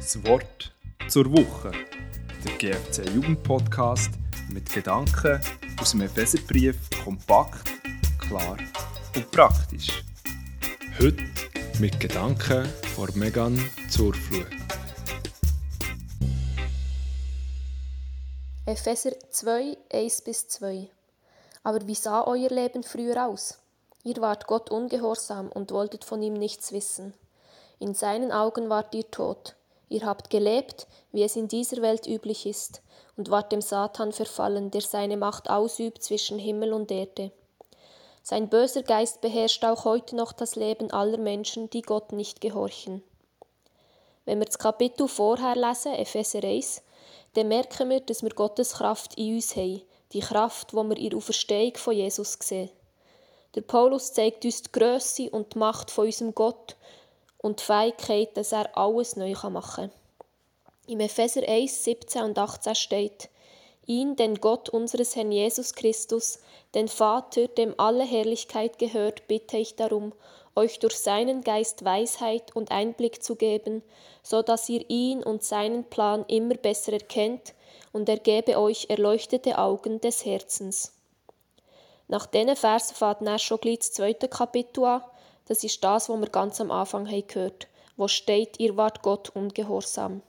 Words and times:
Das 0.00 0.24
Wort 0.24 0.72
zur 1.10 1.30
Woche. 1.30 1.72
Der 2.42 2.56
GFC 2.56 3.06
Jugendpodcast 3.14 4.08
mit 4.48 4.72
Gedanken 4.72 5.38
aus 5.78 5.90
dem 5.90 6.00
Epheserbrief 6.00 6.74
kompakt, 7.04 7.70
klar 8.18 8.56
und 9.14 9.30
praktisch. 9.30 10.02
Heute 10.98 11.22
mit 11.80 12.00
Gedanken 12.00 12.66
vor 12.94 13.08
Megan 13.14 13.62
zur 13.90 14.14
Flut. 14.14 14.46
Epheser 18.64 19.12
2, 19.28 19.76
1 19.92 20.22
bis 20.22 20.48
2 20.48 20.88
Aber 21.62 21.86
wie 21.86 21.94
sah 21.94 22.26
euer 22.26 22.48
Leben 22.48 22.84
früher 22.84 23.26
aus? 23.26 23.58
Ihr 24.04 24.16
wart 24.16 24.46
Gott 24.46 24.70
ungehorsam 24.70 25.52
und 25.52 25.72
wolltet 25.72 26.06
von 26.06 26.22
ihm 26.22 26.32
nichts 26.32 26.72
wissen. 26.72 27.12
In 27.78 27.92
seinen 27.92 28.32
Augen 28.32 28.70
wart 28.70 28.94
ihr 28.94 29.10
tot. 29.10 29.56
Ihr 29.90 30.06
habt 30.06 30.30
gelebt, 30.30 30.86
wie 31.10 31.24
es 31.24 31.34
in 31.34 31.48
dieser 31.48 31.82
Welt 31.82 32.06
üblich 32.06 32.46
ist, 32.46 32.80
und 33.16 33.28
wart 33.28 33.50
dem 33.50 33.60
Satan 33.60 34.12
verfallen, 34.12 34.70
der 34.70 34.82
seine 34.82 35.16
Macht 35.16 35.50
ausübt 35.50 36.02
zwischen 36.02 36.38
Himmel 36.38 36.72
und 36.72 36.92
Erde. 36.92 37.32
Sein 38.22 38.48
böser 38.48 38.84
Geist 38.84 39.20
beherrscht 39.20 39.64
auch 39.64 39.84
heute 39.84 40.14
noch 40.14 40.32
das 40.32 40.54
Leben 40.54 40.92
aller 40.92 41.18
Menschen, 41.18 41.68
die 41.70 41.82
Gott 41.82 42.12
nicht 42.12 42.40
gehorchen. 42.40 43.02
Wenn 44.24 44.38
wir 44.38 44.46
das 44.46 44.60
Kapitel 44.60 45.08
vorher 45.08 45.56
lesen, 45.56 45.94
Epheser 45.94 46.44
1, 46.44 46.82
dann 47.34 47.48
merken 47.48 47.90
wir, 47.90 47.98
dass 47.98 48.22
wir 48.22 48.30
Gottes 48.30 48.74
Kraft 48.74 49.16
in 49.16 49.34
uns 49.34 49.56
haben, 49.56 49.82
die 50.12 50.20
Kraft, 50.20 50.72
wo 50.72 50.84
wir 50.84 50.96
in 50.96 51.10
der 51.10 51.16
Auferstehung 51.16 51.76
von 51.76 51.94
Jesus 51.94 52.38
sehen. 52.40 52.70
Der 53.56 53.62
Paulus 53.62 54.12
zeigt 54.12 54.44
uns 54.44 54.62
die 54.62 54.70
Größe 54.70 55.30
und 55.30 55.54
die 55.54 55.58
Macht 55.58 55.90
von 55.90 56.06
unserem 56.06 56.32
Gott 56.32 56.76
und 57.42 57.60
die 57.60 57.64
Fähigkeit, 57.64 58.36
dass 58.36 58.52
er 58.52 58.76
alles 58.76 59.16
neu 59.16 59.34
machen 59.50 59.90
kann. 59.90 59.92
Im 60.86 61.00
Epheser 61.00 61.46
1, 61.46 61.84
17 61.84 62.22
und 62.22 62.38
18 62.38 62.74
steht, 62.74 63.28
ihn, 63.86 64.16
den 64.16 64.36
Gott 64.36 64.68
unseres 64.68 65.16
Herrn 65.16 65.32
Jesus 65.32 65.74
Christus, 65.74 66.40
den 66.74 66.88
Vater, 66.88 67.48
dem 67.48 67.74
alle 67.78 68.04
Herrlichkeit 68.04 68.78
gehört, 68.78 69.26
bitte 69.26 69.56
ich 69.56 69.76
darum, 69.76 70.12
euch 70.54 70.78
durch 70.78 70.96
seinen 70.96 71.42
Geist 71.42 71.84
Weisheit 71.84 72.54
und 72.54 72.70
Einblick 72.70 73.22
zu 73.22 73.36
geben, 73.36 73.82
so 74.22 74.42
dass 74.42 74.68
ihr 74.68 74.88
ihn 74.88 75.22
und 75.22 75.42
seinen 75.42 75.84
Plan 75.84 76.24
immer 76.28 76.54
besser 76.54 76.92
erkennt, 76.92 77.54
und 77.92 78.08
er 78.08 78.18
gebe 78.18 78.58
euch 78.58 78.86
erleuchtete 78.88 79.58
Augen 79.58 80.00
des 80.00 80.24
Herzens. 80.24 80.92
Nach 82.06 82.26
diesen 82.26 82.54
Versen 82.56 82.94
fährt 82.94 83.22
er 83.22 83.38
schon 83.38 83.60
gleich 83.60 83.78
das 83.78 83.92
zweite 83.92 84.28
Kapitel 84.28 84.84
an, 84.84 85.02
das 85.50 85.64
ist 85.64 85.84
das, 85.84 86.08
was 86.08 86.20
wir 86.20 86.28
ganz 86.28 86.60
am 86.60 86.70
Anfang 86.70 87.06
haben 87.06 87.26
gehört 87.26 87.66
wo 88.00 88.08
steht, 88.08 88.58
ihr 88.58 88.78
wart 88.78 89.02
Gott 89.02 89.28
ungehorsam. 89.28 90.22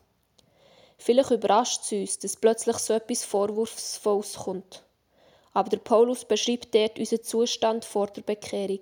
Vielleicht 0.98 1.32
überrascht 1.32 1.84
es 1.86 1.92
uns, 1.94 2.20
dass 2.20 2.36
plötzlich 2.36 2.76
so 2.78 2.94
etwas 2.94 3.24
Vorwurfsvolles 3.24 4.36
kommt. 4.36 4.84
Aber 5.54 5.70
der 5.70 5.78
Paulus 5.78 6.26
beschreibt 6.26 6.76
dort 6.76 7.00
unseren 7.00 7.24
Zustand 7.24 7.86
vor 7.86 8.08
der 8.08 8.24
Bekehrung. 8.24 8.82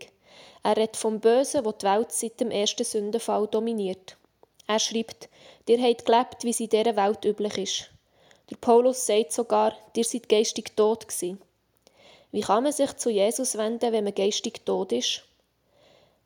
Er 0.64 0.76
redet 0.76 0.98
vom 0.98 1.20
Bösen, 1.20 1.66
wo 1.66 1.72
die 1.72 1.86
Welt 1.86 2.12
seit 2.12 2.40
dem 2.40 2.50
ersten 2.50 2.84
Sündenfall 2.84 3.45
dominiert. 3.45 4.17
Er 4.66 4.80
schreibt, 4.80 5.30
ihr 5.67 5.80
habt 5.80 6.06
gelebt, 6.06 6.44
wie 6.44 6.50
es 6.50 6.60
in 6.60 6.70
dieser 6.70 6.95
Welt 6.95 7.23
üblich 7.26 7.58
ist. 7.60 7.92
Der 8.50 8.56
Paulus 8.56 9.06
sagt 9.06 9.34
sogar, 9.34 9.78
ihr 9.95 10.04
seid 10.04 10.28
geistig 10.30 10.76
tot 10.76 11.08
gewesen. 11.08 11.40
Wie 12.32 12.42
kann 12.42 12.64
man 12.64 12.72
sich 12.72 12.92
zu 12.98 13.12
Jesus 13.12 13.56
wenden, 13.56 13.94
wenn 13.94 14.04
man 14.04 14.16
geistig 14.16 14.66
tot 14.66 14.92
ist? 14.92 15.26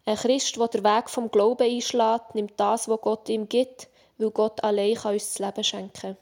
Ein 0.06 0.18
Christ, 0.18 0.58
der 0.58 0.68
den 0.68 0.84
Weg 0.84 1.09
vom 1.09 1.32
Glauben 1.32 1.64
einschlägt, 1.64 2.36
nimmt 2.36 2.53
das, 2.58 2.90
was 2.90 3.02
Gott 3.02 3.30
ihm 3.30 3.47
gibt, 3.47 3.88
weil 4.18 4.31
Gott 4.31 4.62
allein 4.64 4.96
kann 4.96 5.14
uns 5.14 5.34
das 5.34 5.40
Leben 5.40 5.64
schenken. 5.64 6.18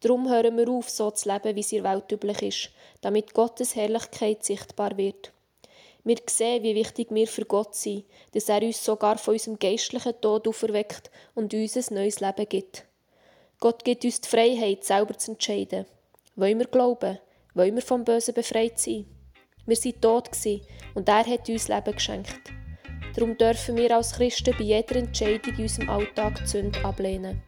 Darum 0.00 0.28
hören 0.30 0.56
wir 0.56 0.70
auf, 0.70 0.88
so 0.88 1.10
zu 1.10 1.30
leben, 1.30 1.54
wie 1.54 1.60
es 1.60 1.72
in 1.72 1.82
der 1.82 1.92
Welt 1.92 2.10
üblich 2.10 2.42
ist, 2.42 2.70
damit 3.00 3.34
Gottes 3.34 3.76
Herrlichkeit 3.76 4.44
sichtbar 4.44 4.96
wird. 4.96 5.32
Wir 6.04 6.16
sehen, 6.30 6.62
wie 6.62 6.74
wichtig 6.74 7.08
wir 7.10 7.26
für 7.26 7.44
Gott 7.44 7.74
sind, 7.74 8.04
dass 8.32 8.48
er 8.48 8.62
uns 8.62 8.82
sogar 8.82 9.18
von 9.18 9.34
unserem 9.34 9.58
geistlichen 9.58 10.18
Tod 10.22 10.48
auferweckt 10.48 11.10
und 11.34 11.52
uns 11.52 11.76
ein 11.76 11.94
neues 11.94 12.20
Leben 12.20 12.48
gibt. 12.48 12.84
Gott 13.60 13.84
gibt 13.84 14.04
uns 14.04 14.20
die 14.20 14.28
Freiheit, 14.28 14.84
selber 14.84 15.18
zu 15.18 15.32
entscheiden. 15.32 15.84
Wollen 16.36 16.60
wir 16.60 16.68
glauben? 16.68 17.18
Wollen 17.54 17.74
wir 17.74 17.82
vom 17.82 18.04
Bösen 18.04 18.32
befreit 18.32 18.78
sein? 18.78 19.04
Wir 19.66 19.76
sind 19.76 20.00
tot 20.00 20.30
und 20.94 21.08
er 21.08 21.26
hat 21.26 21.48
uns 21.48 21.68
Leben 21.68 21.92
geschenkt. 21.92 22.57
Darum 23.14 23.36
dürfen 23.36 23.76
wir 23.76 23.96
als 23.96 24.12
Christen 24.12 24.54
bei 24.56 24.64
jeder 24.64 24.96
Entscheidung 24.96 25.54
in 25.54 25.62
unserem 25.62 25.90
Alltag 25.90 26.40
die 26.42 26.46
Sünde 26.46 26.84
ablehnen. 26.84 27.42